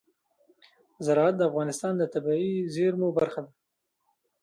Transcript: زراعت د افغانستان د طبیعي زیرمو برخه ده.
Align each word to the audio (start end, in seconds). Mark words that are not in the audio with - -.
زراعت 1.05 1.35
د 1.37 1.41
افغانستان 1.49 1.93
د 1.97 2.03
طبیعي 2.13 2.53
زیرمو 2.73 3.07
برخه 3.17 3.39
ده. 3.45 3.51